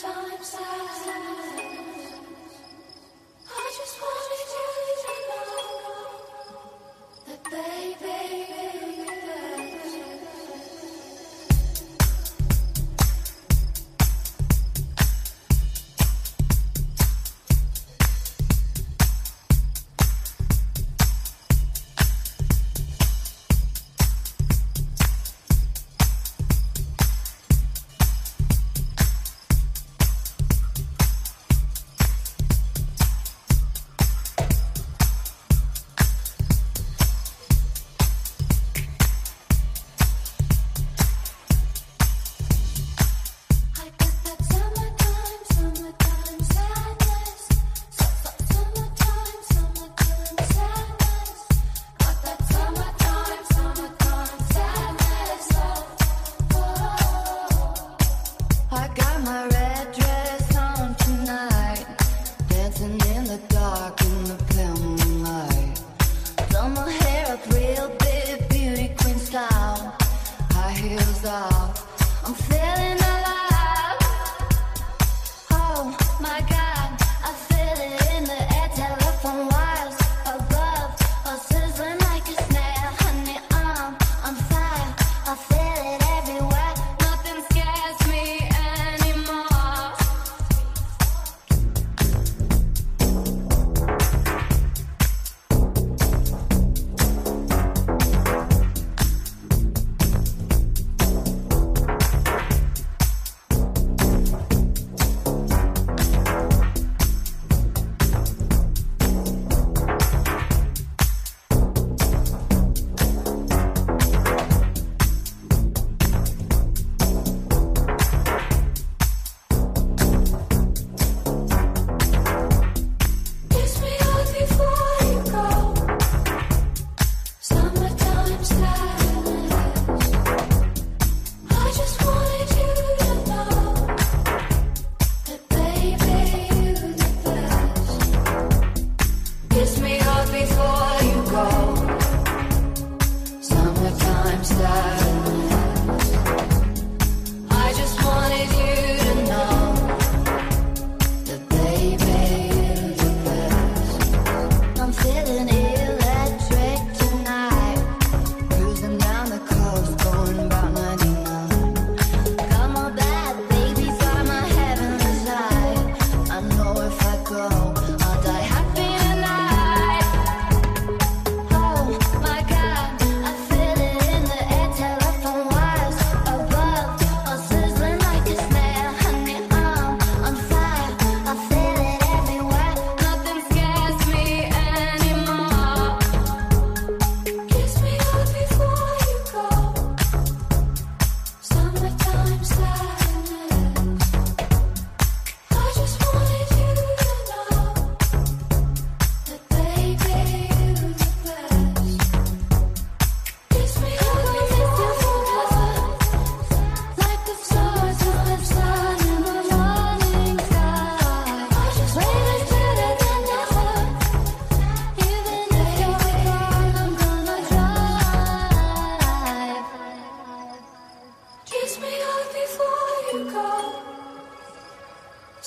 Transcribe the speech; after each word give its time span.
Sometimes 0.00 0.54
I 0.54 1.47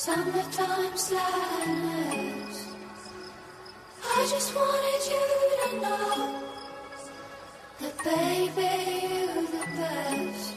Summertime 0.04 0.98
sadness. 0.98 2.58
I 4.04 4.28
just 4.32 4.56
wanted 4.56 5.02
you 5.12 5.26
to 5.62 5.68
know 5.80 6.42
that, 7.82 7.96
baby, 8.04 8.72
you're 9.04 9.46
the 9.46 9.66
best. 9.78 10.54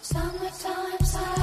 Summertime 0.00 1.04
sadness. 1.04 1.37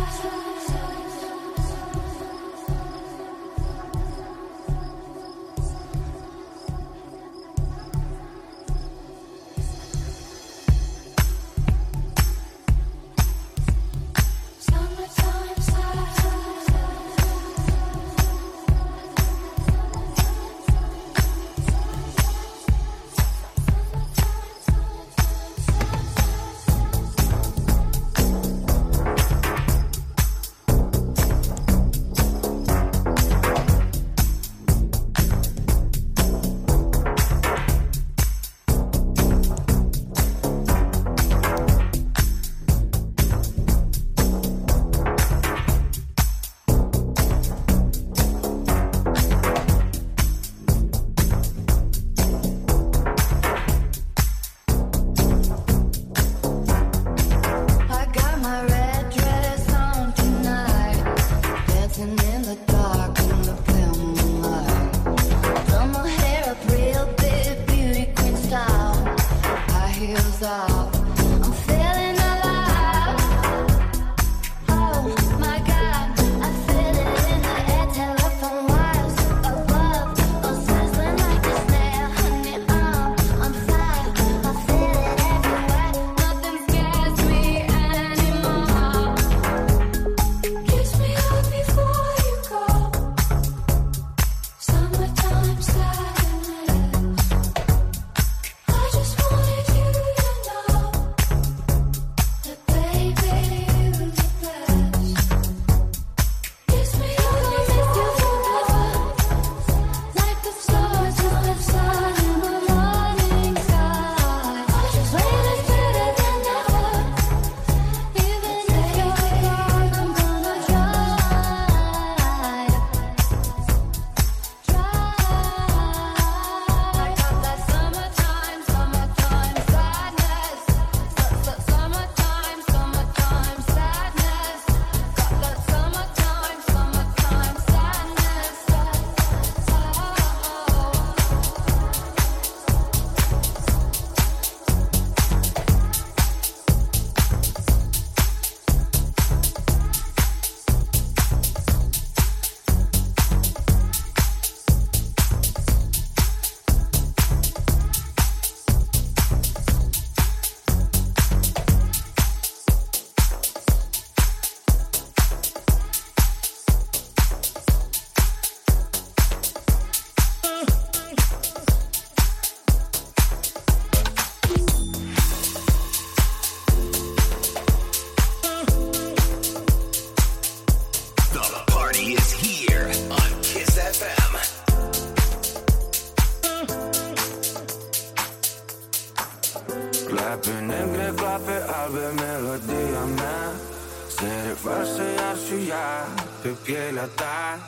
pielea 196.66 197.10
ta, 197.16 197.66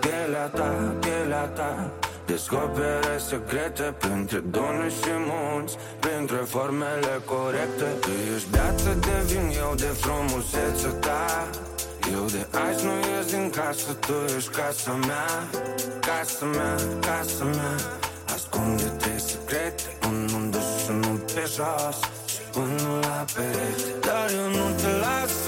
pielea 0.00 0.46
ta, 0.46 0.70
pielea 1.00 1.44
ta. 1.58 1.90
Descopere 2.26 3.18
secrete 3.28 3.94
printre 3.98 4.38
dunuri 4.38 4.94
și 5.00 5.12
munți 5.28 5.76
Printre 6.00 6.36
formele 6.36 7.14
corecte. 7.24 7.88
Tu 8.00 8.10
ești 8.34 8.48
viață, 8.50 8.88
devin 9.06 9.46
eu 9.62 9.74
de 9.74 9.90
frumusețe 10.02 10.88
ta. 11.00 11.48
Eu 12.12 12.24
de 12.24 12.46
azi 12.66 12.84
nu 12.84 12.92
ies 13.10 13.26
din 13.30 13.50
casă, 13.50 13.92
tu 13.92 14.12
ești 14.36 14.50
casa 14.50 14.92
mea 14.92 15.28
Casa 16.00 16.44
mea, 16.44 16.74
casa 17.00 17.44
mea. 17.44 17.74
Ascunde-te 18.34 19.18
secrete, 19.18 19.82
unde 20.34 20.58
să 20.84 20.92
nu 20.92 21.16
te 21.34 21.40
jos 21.40 21.98
Și 22.32 22.40
unul 22.56 22.98
la 23.00 23.24
perete 23.34 24.06
Dar 24.06 24.30
eu 24.38 24.48
nu 24.58 24.66
te 24.80 24.90
las 25.04 25.39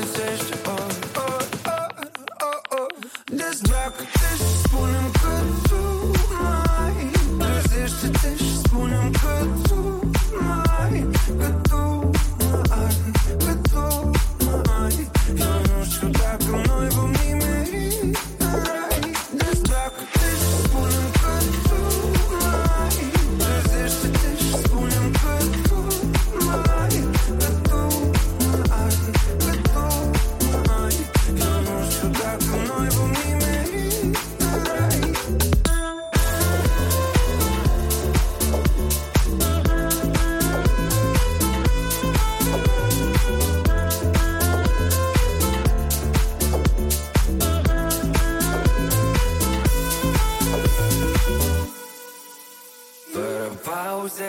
disseste. 0.00 0.51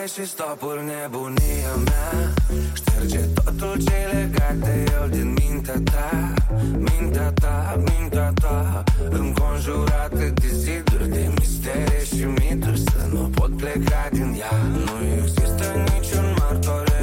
mei 0.04 0.24
și 0.24 0.30
stopul 0.30 0.82
nebunia 0.84 1.74
mea. 1.84 2.32
Șterge 2.74 3.18
totul 3.18 3.76
ce 3.84 3.98
legat 4.12 4.54
de 4.54 4.84
el 5.00 5.08
din 5.10 5.32
mintea 5.32 5.80
ta 5.84 6.32
Mintea 6.76 7.32
ta, 7.32 7.82
mintea 7.84 8.32
ta. 8.40 8.82
Înconjurată 9.08 10.32
de 10.34 10.48
ziduri, 10.52 11.08
de 11.08 11.30
mistere 11.38 12.02
și 12.14 12.24
mituri 12.24 12.78
Să 12.78 13.06
nu 13.12 13.30
pot 13.34 13.56
pleca 13.56 14.08
din 14.12 14.36
ea. 14.38 14.56
Nu 14.72 15.22
există 15.22 15.64
niciun 15.92 16.34
martor 16.38 16.93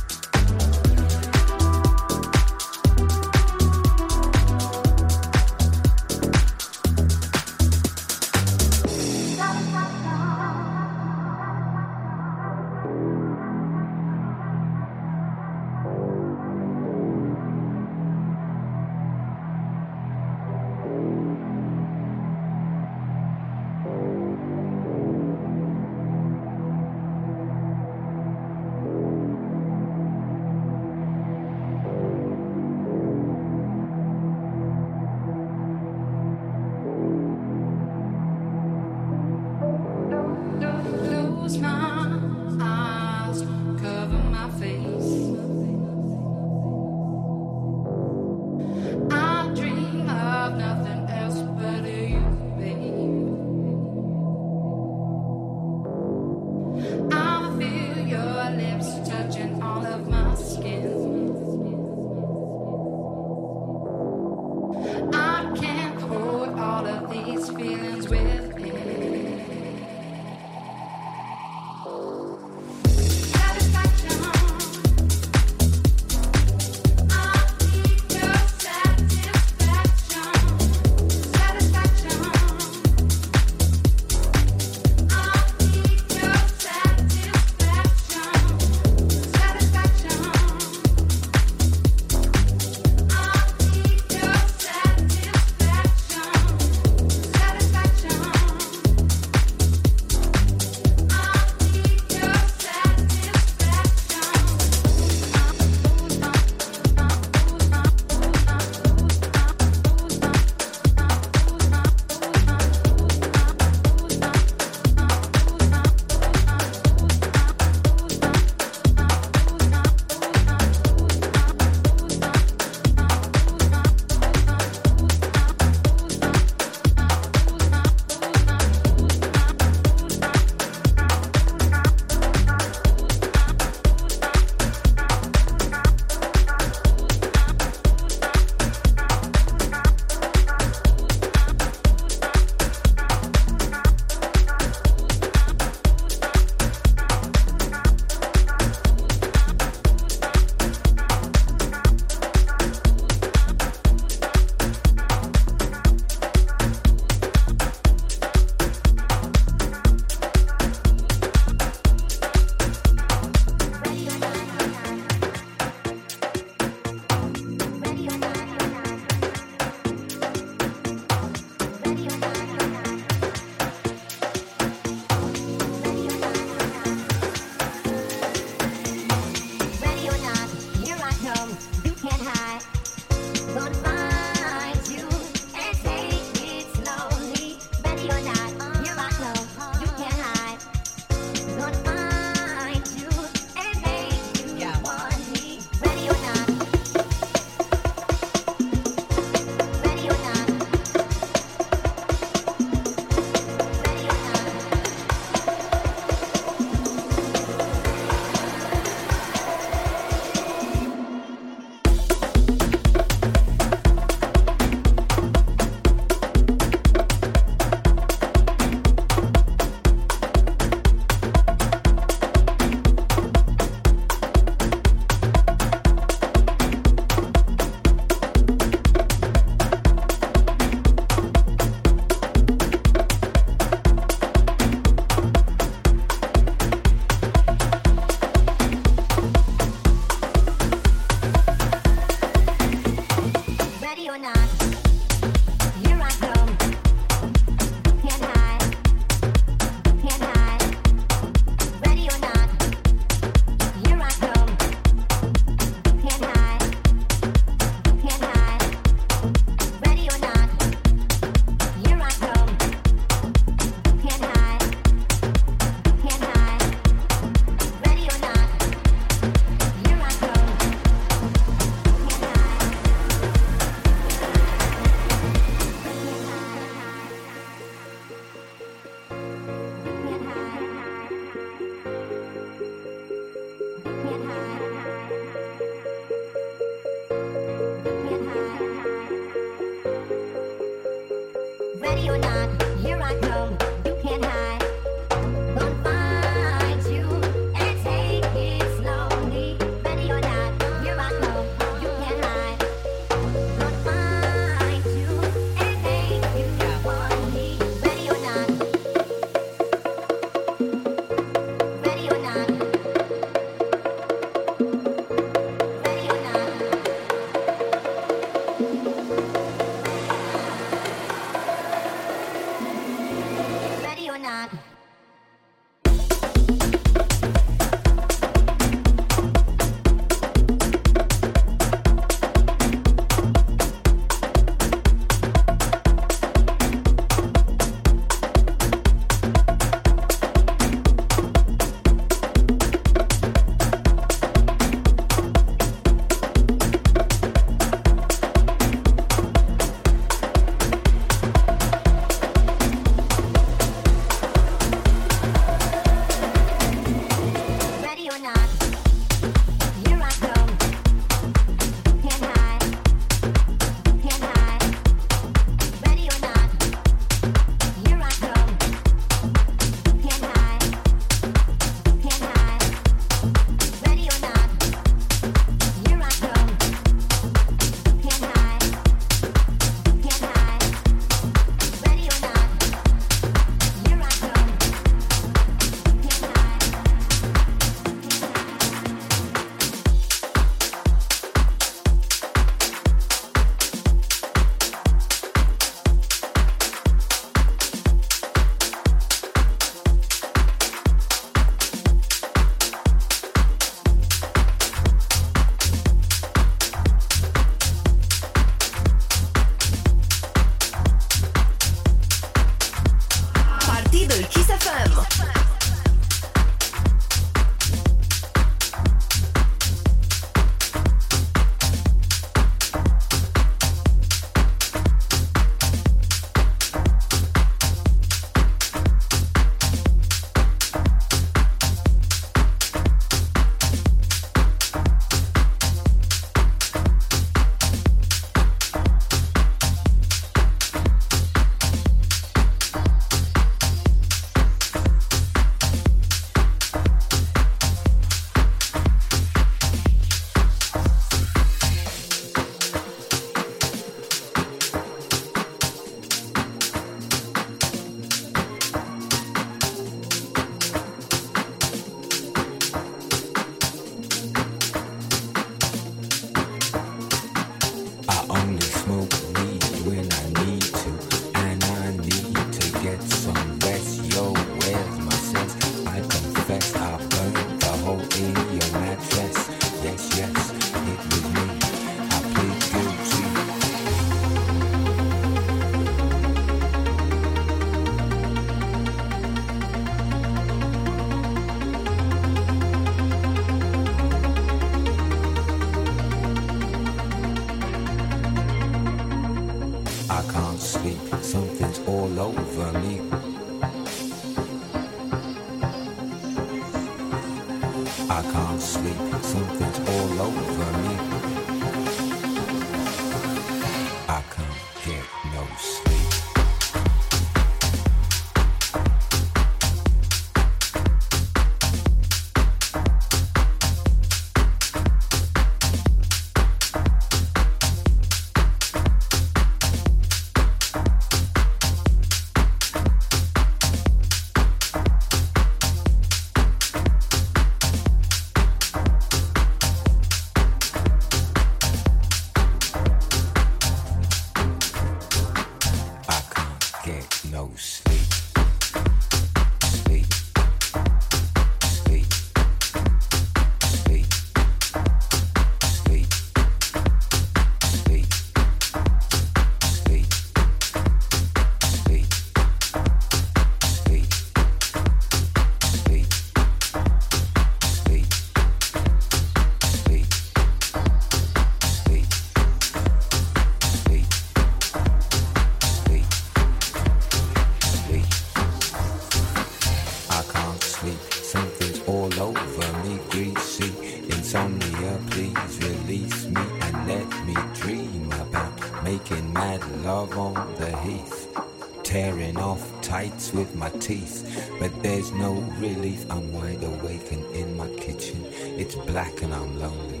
my 593.60 593.70
teeth. 593.78 594.16
But 594.58 594.72
there's 594.82 595.12
no 595.12 595.34
relief, 595.58 596.10
I'm 596.10 596.32
wide 596.32 596.64
awake 596.64 597.12
and 597.12 597.24
in 597.36 597.56
my 597.56 597.68
kitchen. 597.76 598.24
It's 598.58 598.74
black 598.74 599.22
and 599.22 599.34
I'm 599.34 599.60
lonely. 599.60 600.00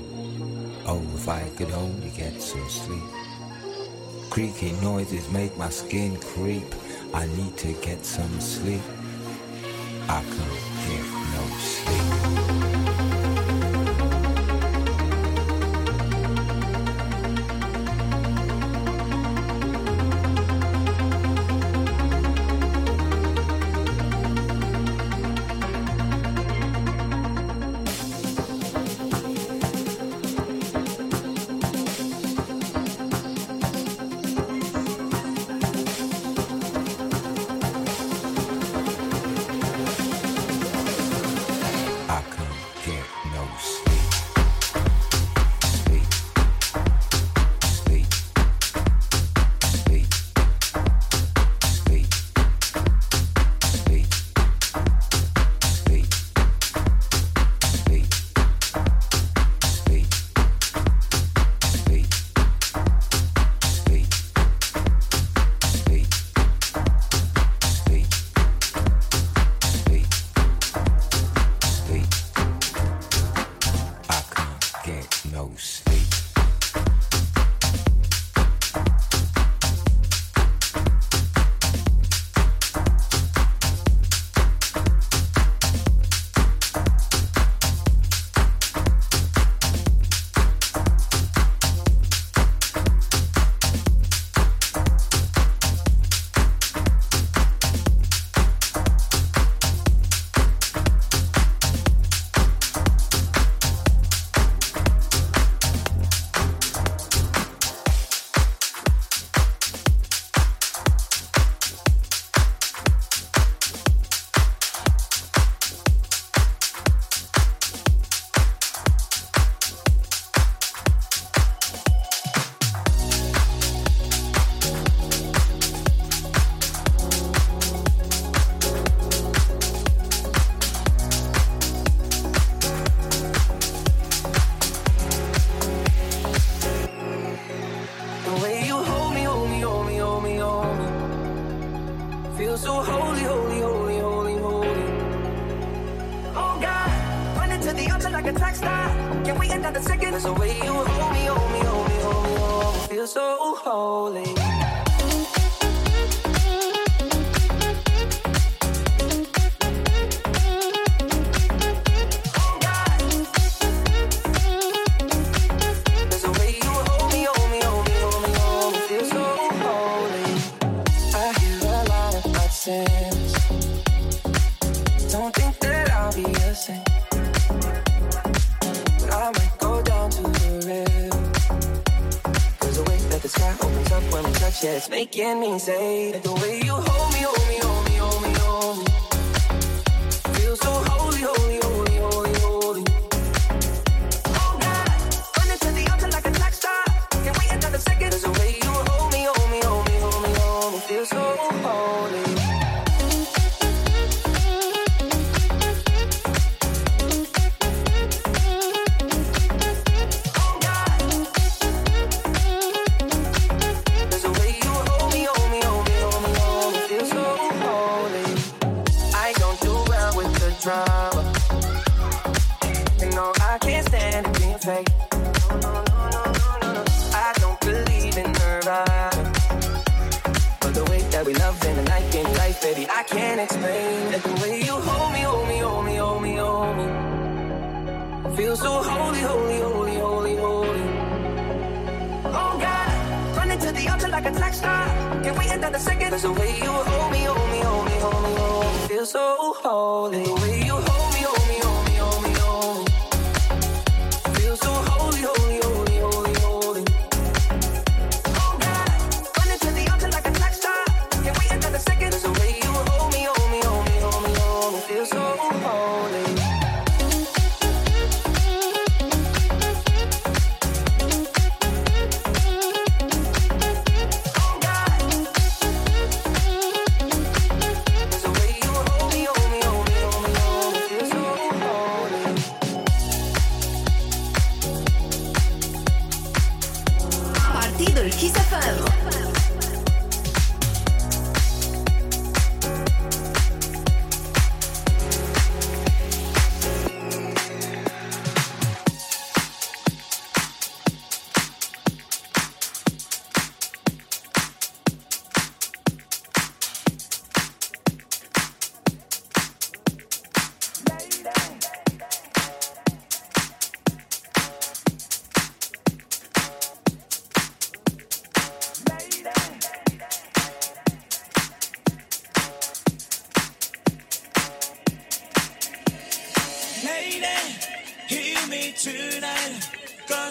Oh, 0.86 1.02
if 1.14 1.28
I 1.28 1.48
could 1.56 1.70
only 1.70 2.10
get 2.10 2.40
some 2.40 2.66
sleep. 2.68 3.04
Creaky 4.30 4.72
noises 4.80 5.30
make 5.30 5.56
my 5.58 5.68
skin 5.68 6.16
creep. 6.20 6.74
I 7.12 7.26
need 7.26 7.56
to 7.58 7.72
get 7.74 8.04
some 8.04 8.40
sleep. 8.40 8.80
I 10.08 10.22
can't 10.22 10.49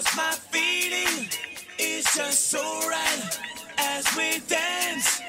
Cause 0.00 0.16
my 0.16 0.32
feeling 0.32 1.28
is 1.78 2.04
just 2.16 2.48
so 2.48 2.62
right 2.88 3.38
as 3.76 4.06
we 4.16 4.38
dance 4.48 5.20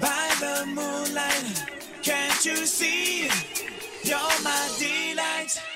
by 0.00 0.30
the 0.40 0.64
moonlight. 0.64 1.62
Can't 2.02 2.46
you 2.46 2.56
see? 2.64 3.28
You're 4.02 4.38
my 4.42 4.70
delight. 4.78 5.73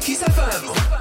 Kiss 0.00 0.22
FM. 0.22 0.99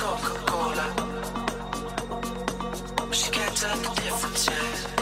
Coca-Cola. 0.00 0.86
She 3.12 3.30
can't 3.30 3.54
tell 3.54 3.76
the 3.76 4.00
difference 4.00 4.46
yet. 4.46 4.99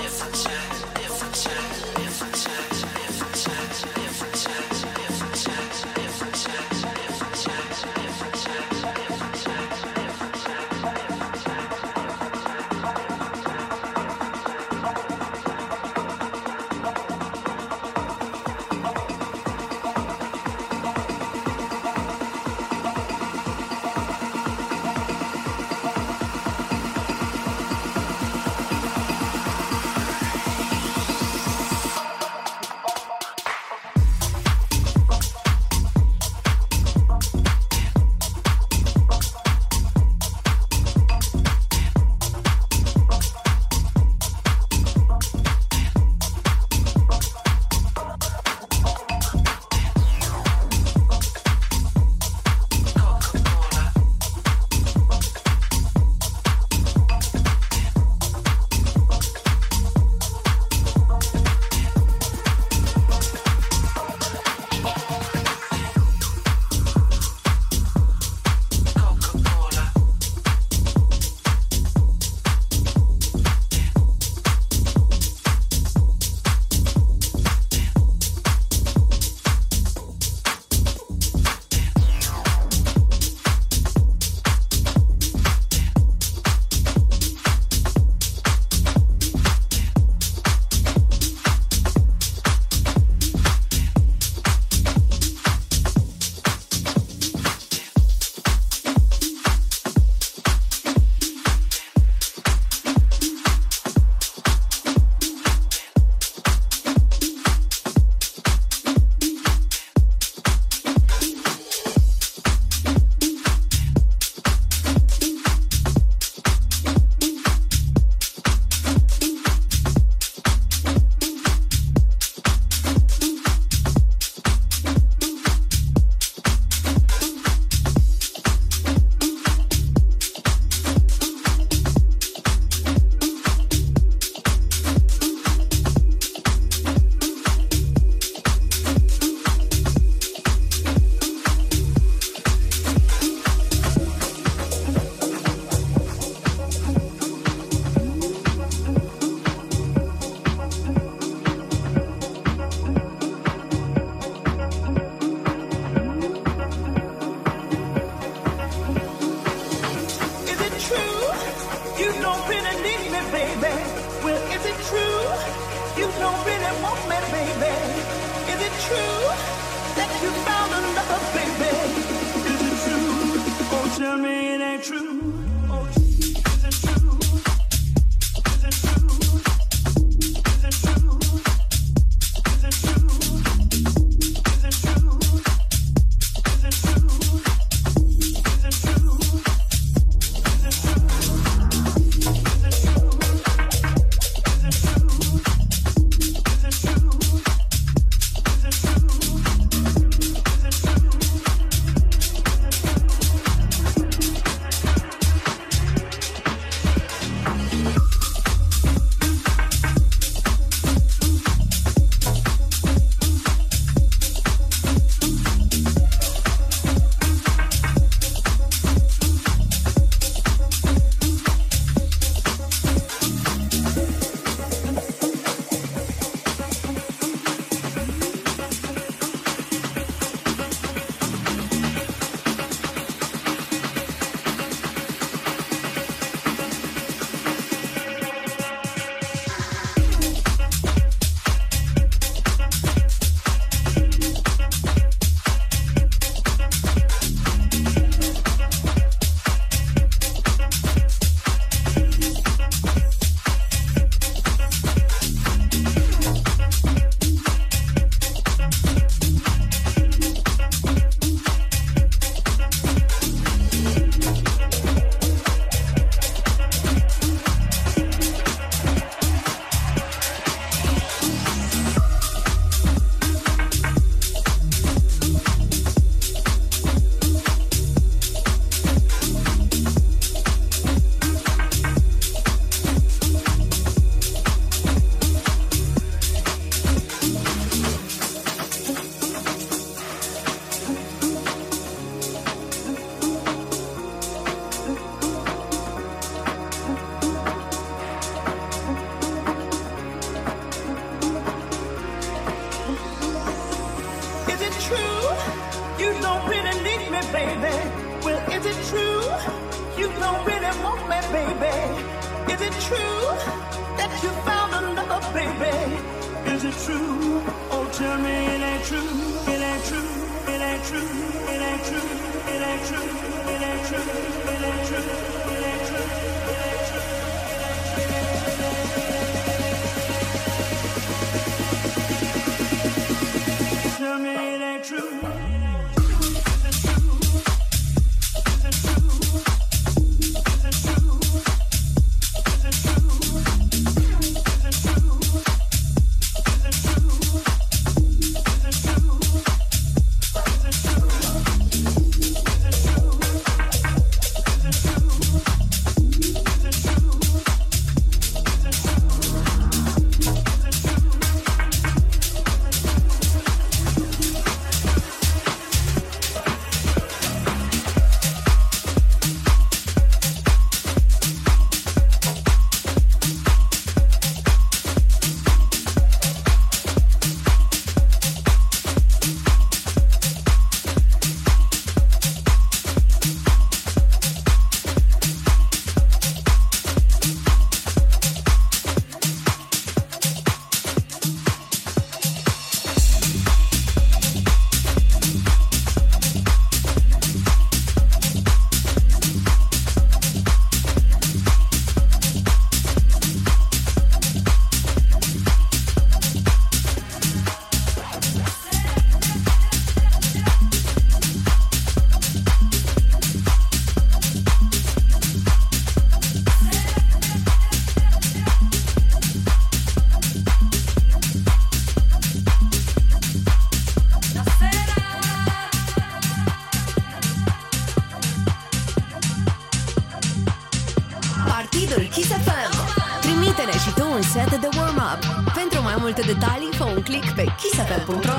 Detalii, 436.33 436.73
fă 436.73 436.85
un 436.85 437.03
click 437.03 437.35
pe 437.35 437.45
kissfm.ro 437.61 438.39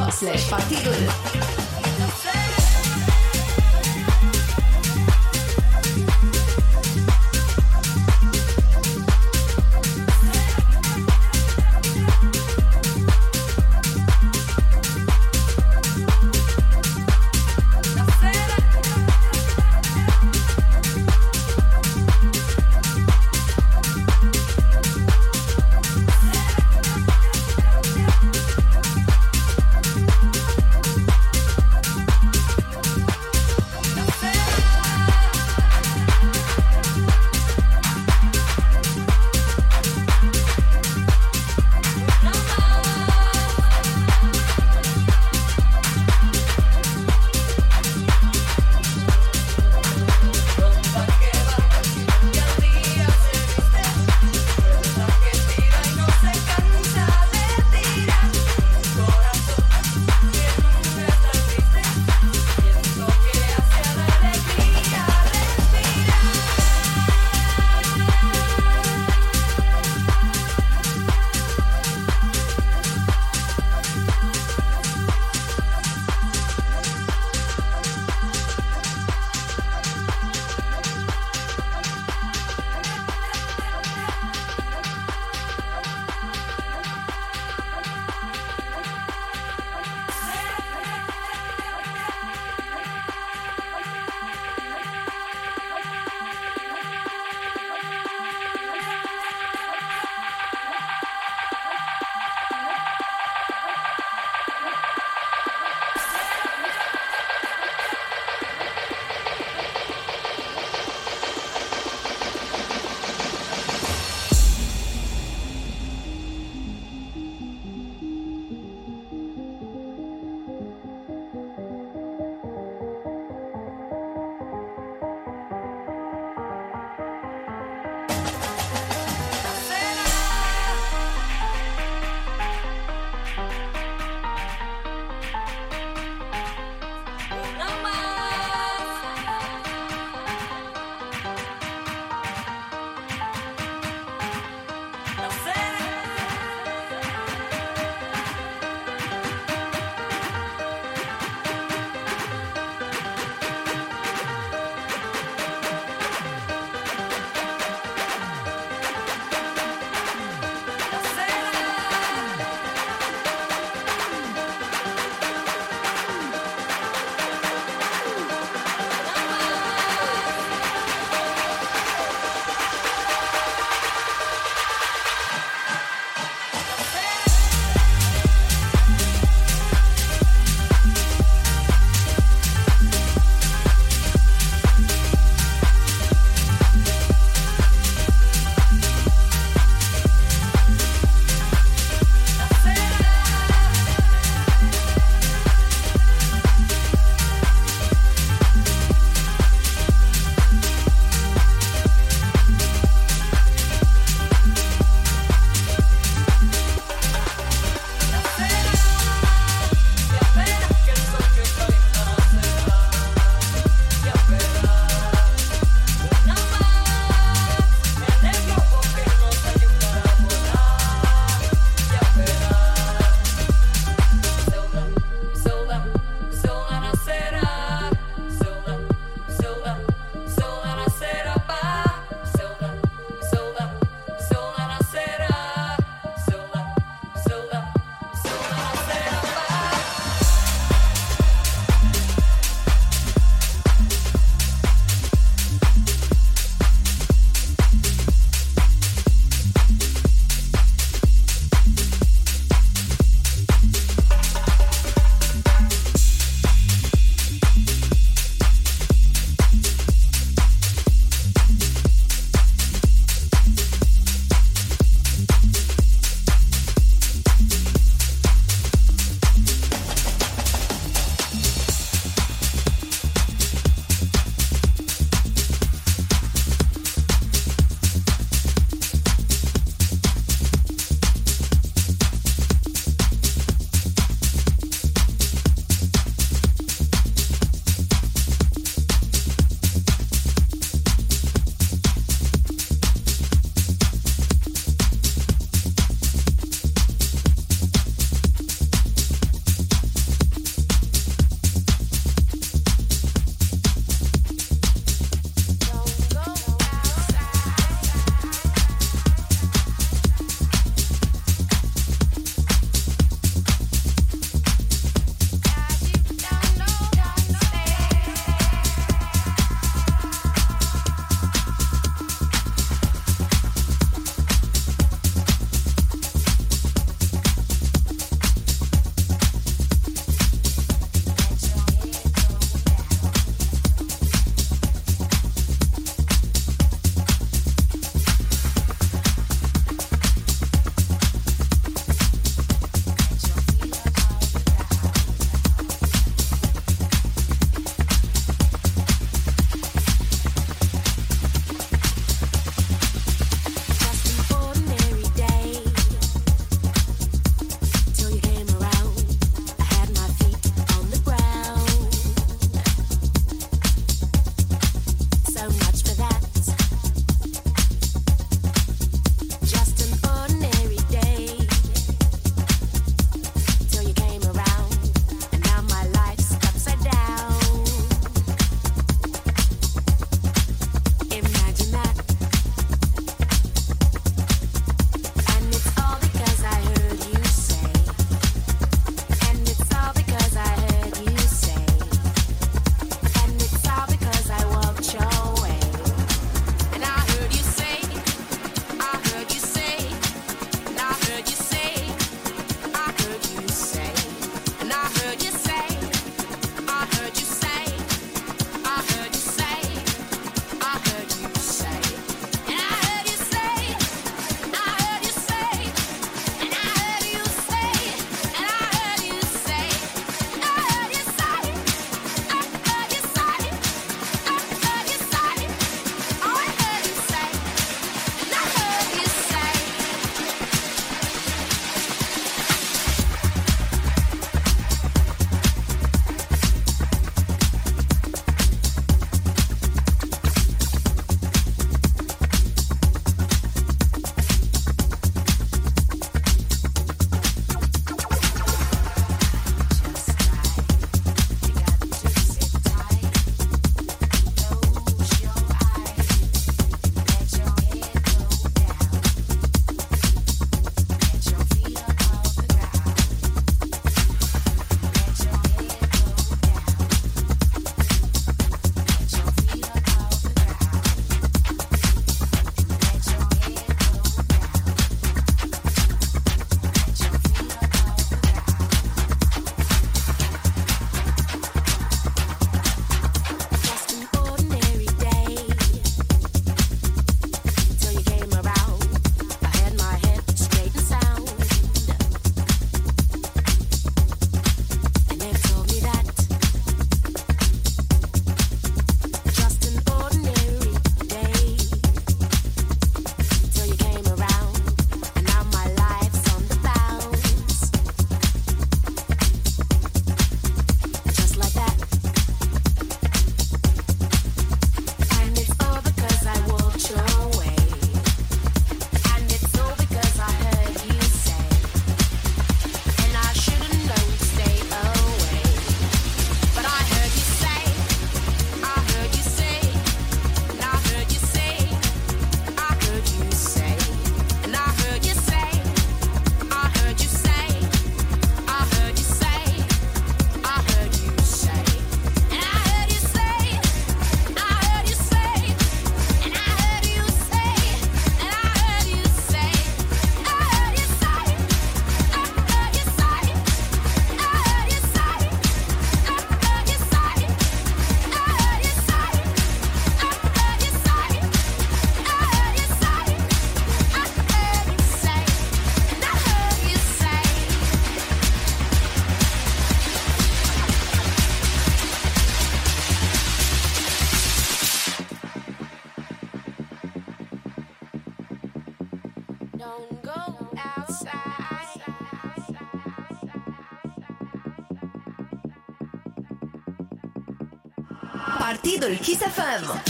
FM. 589.30 589.89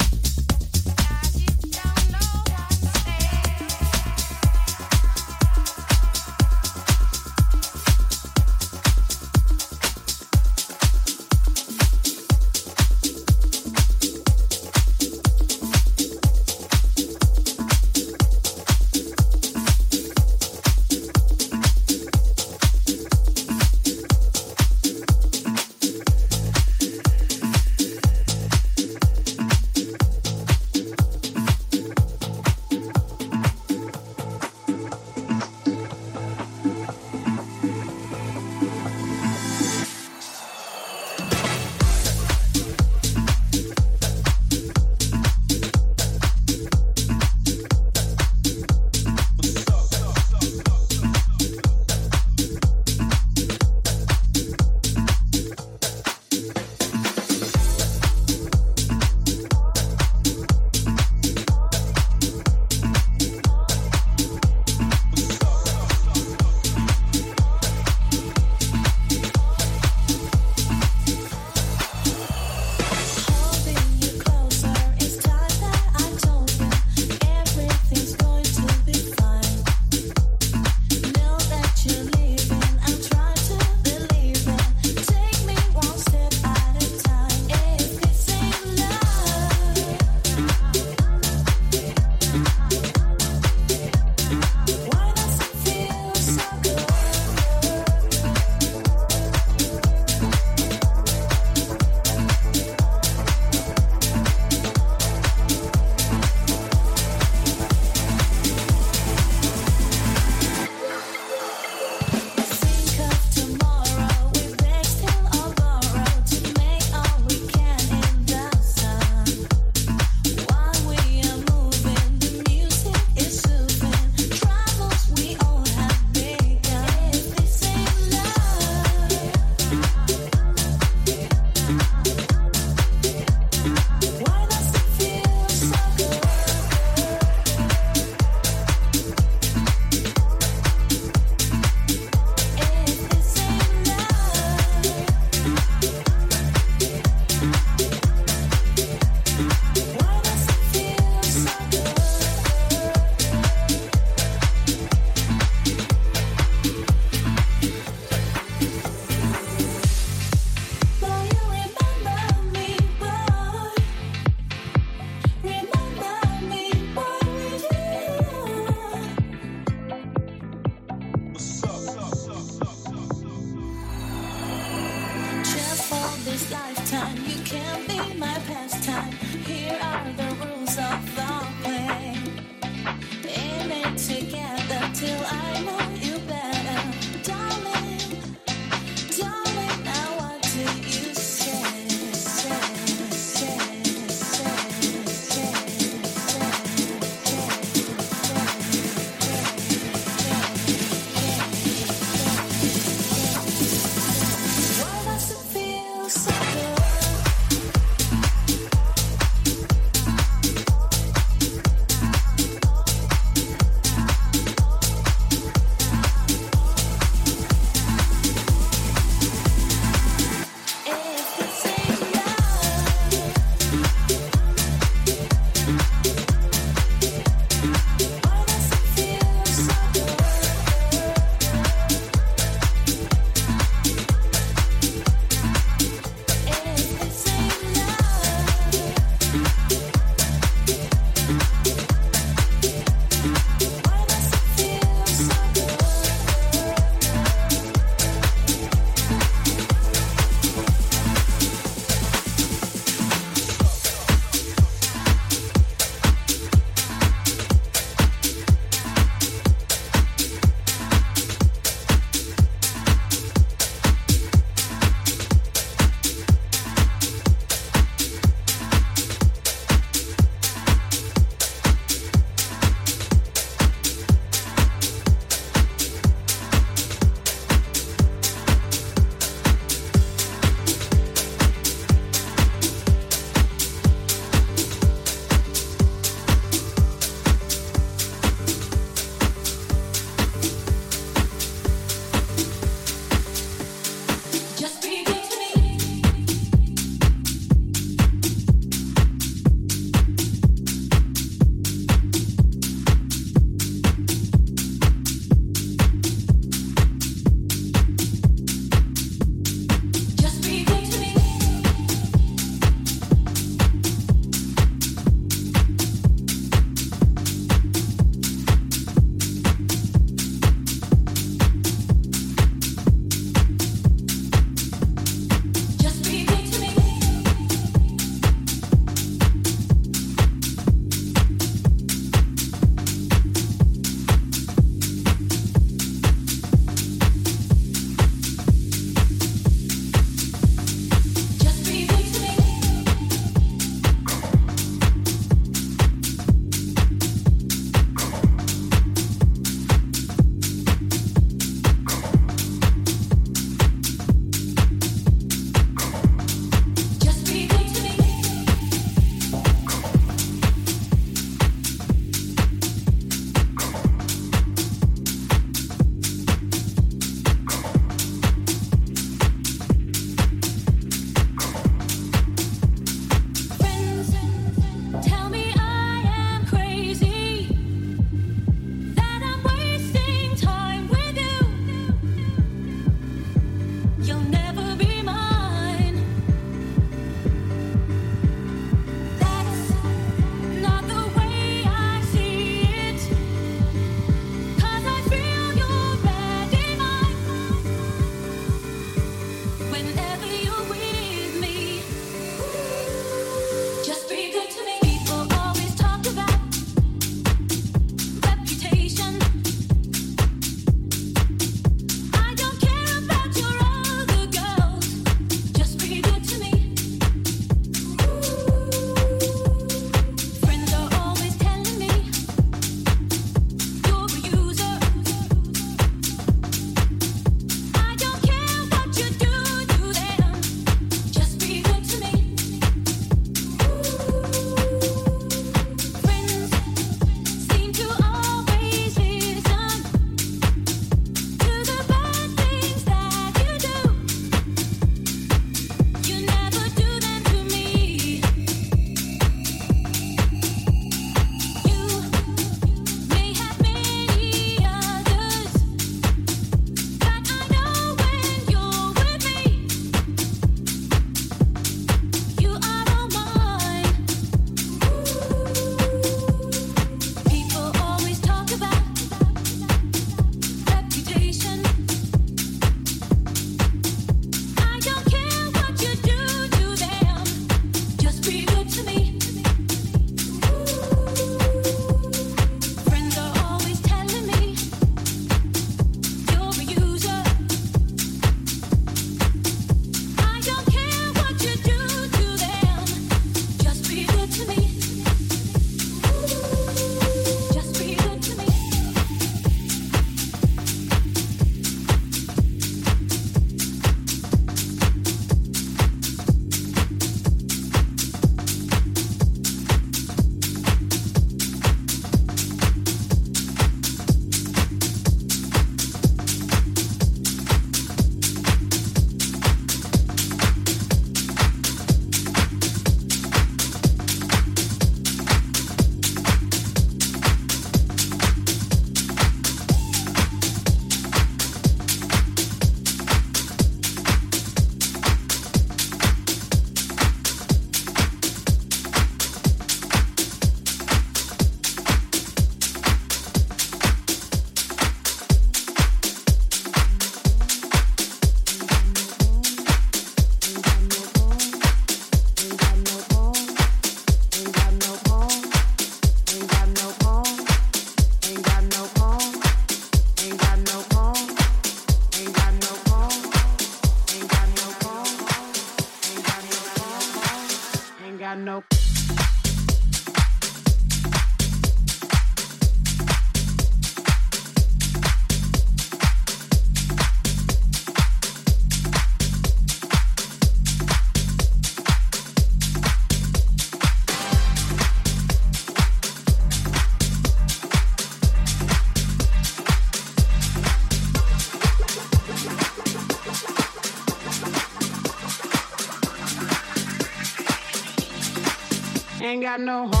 Got 599.41 599.59
no 599.59 599.87
home, 599.87 600.00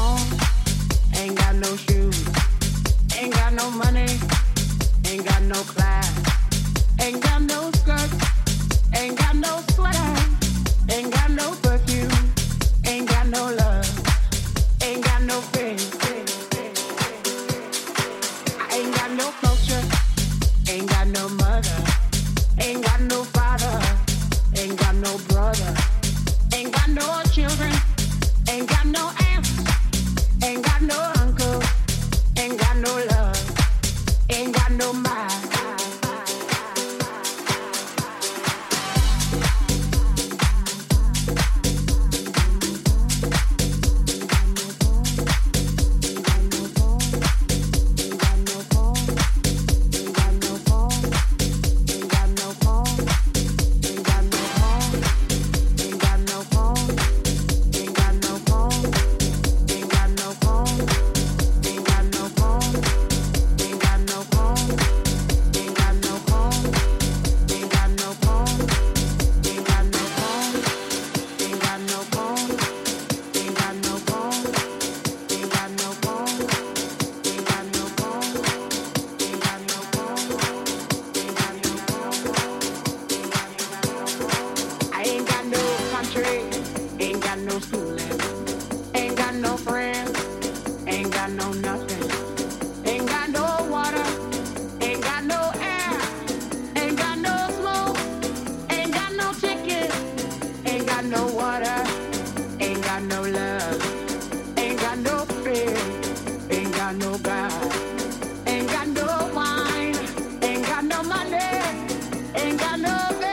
ain't 112.83 113.21
got 113.21 113.30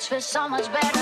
touch 0.00 0.08
feels 0.08 0.24
so 0.24 0.48
much 0.48 0.66
better. 0.72 1.00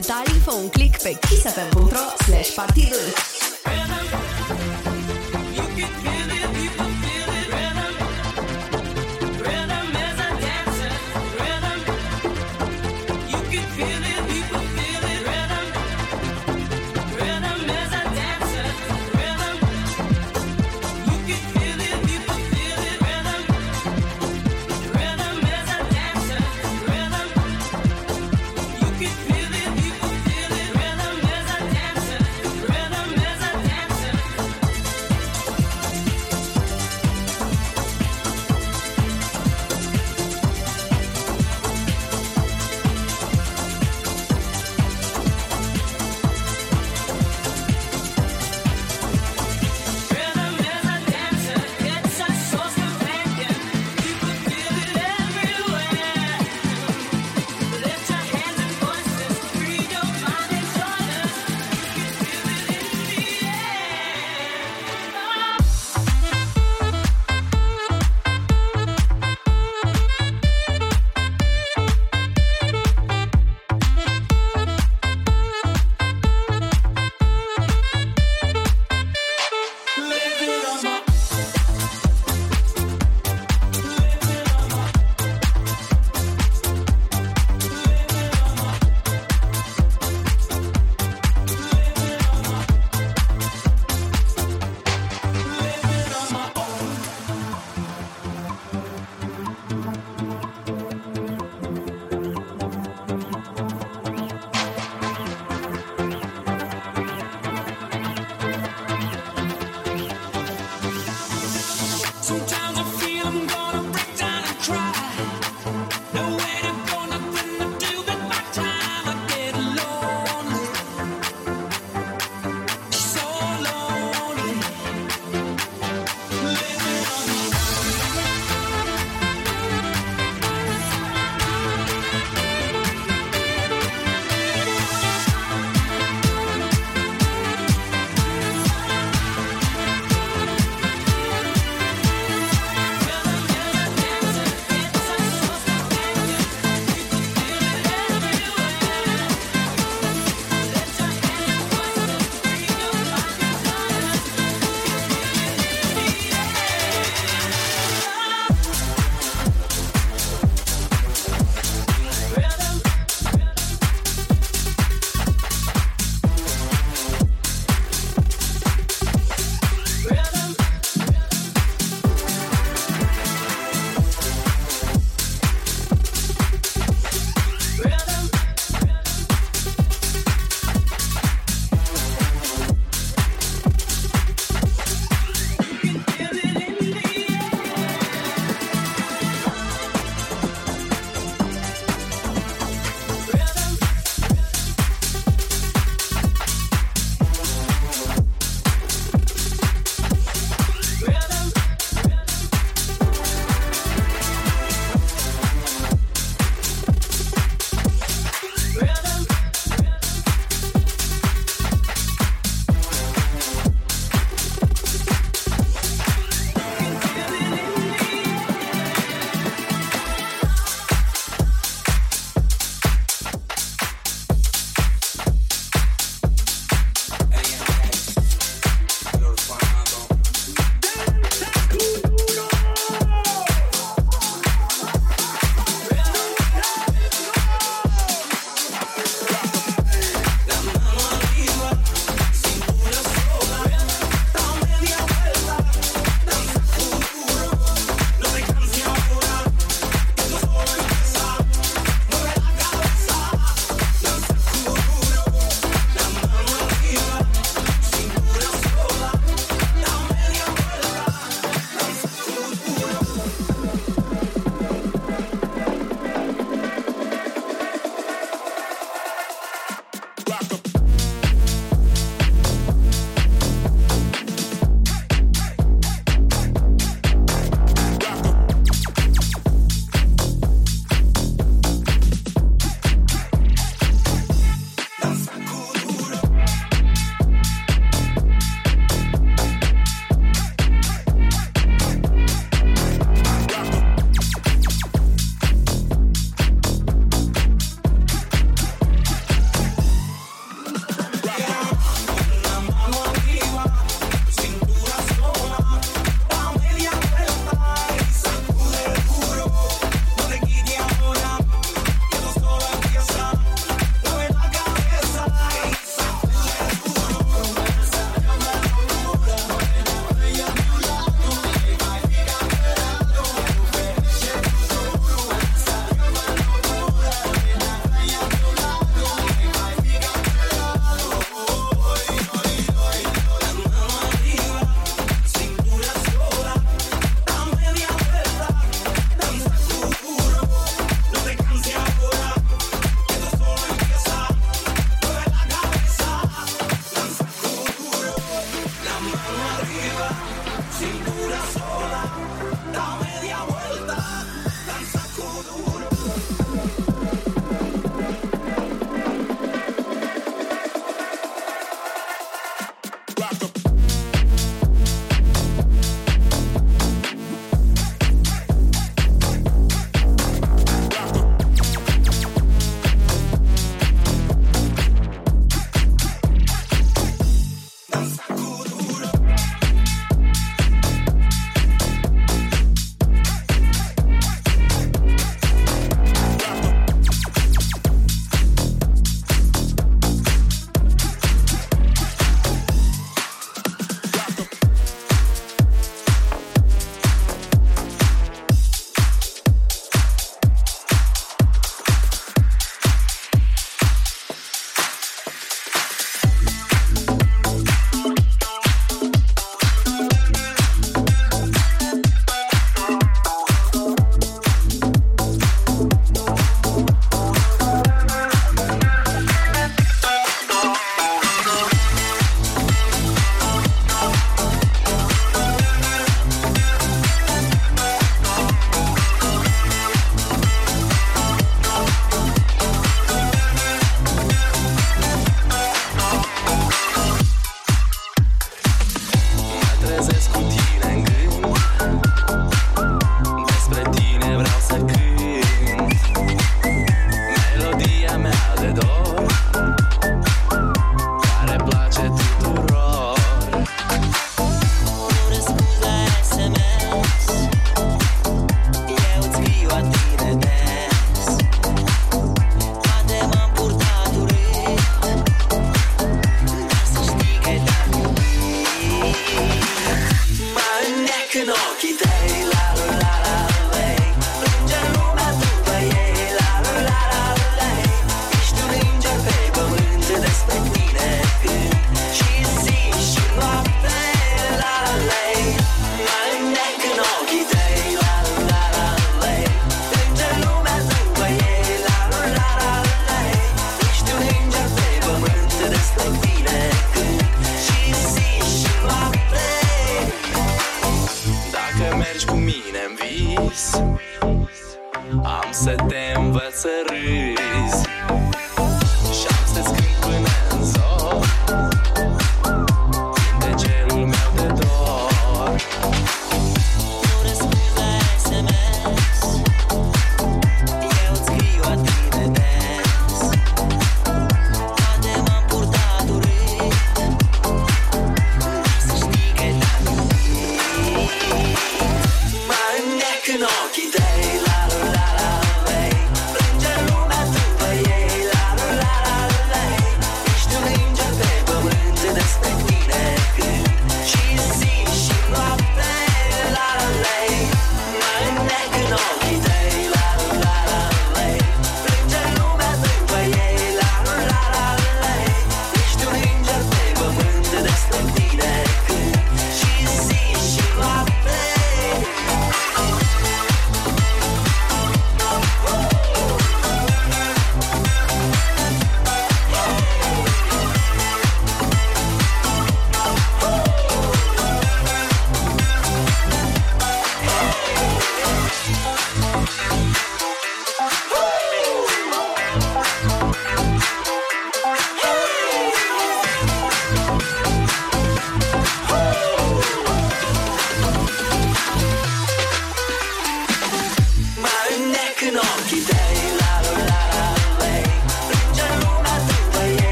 Detalii, 0.00 0.40
fă 0.40 0.50
un 0.50 0.68
click 0.68 1.02
pe 1.02 1.18
kissfm.ro 1.20 2.24
slash 2.24 2.54
partidul. 2.54 3.27